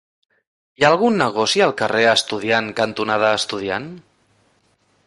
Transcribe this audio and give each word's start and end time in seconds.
Hi 0.79 0.85
ha 0.85 0.89
algun 0.93 1.19
negoci 1.23 1.63
al 1.65 1.75
carrer 1.83 2.01
Estudiant 2.15 2.73
cantonada 2.81 3.31
Estudiant? 3.43 3.89